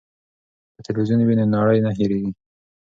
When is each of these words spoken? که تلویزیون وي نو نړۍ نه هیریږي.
که 0.75 0.81
تلویزیون 0.87 1.19
وي 1.23 1.35
نو 1.39 1.45
نړۍ 1.55 1.79
نه 1.85 1.91
هیریږي. 1.97 2.31